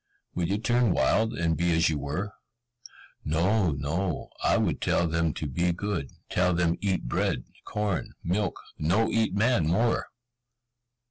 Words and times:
Would 0.33 0.49
you 0.49 0.57
turn 0.57 0.93
wild, 0.95 1.33
and 1.33 1.55
be 1.55 1.71
as 1.75 1.87
you 1.87 1.99
were?" 1.99 2.33
"No, 3.23 3.69
no, 3.69 4.31
I 4.43 4.57
would 4.57 4.81
tell 4.81 5.07
them 5.07 5.31
to 5.35 5.45
be 5.45 5.71
good, 5.73 6.09
tell 6.27 6.55
them 6.55 6.75
eat 6.81 7.03
bread, 7.03 7.43
corn, 7.65 8.13
milk, 8.23 8.59
no 8.79 9.11
eat 9.11 9.35
man 9.35 9.67
more!" 9.67 10.07